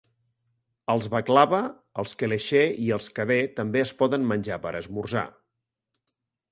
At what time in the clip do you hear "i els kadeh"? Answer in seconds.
2.87-3.41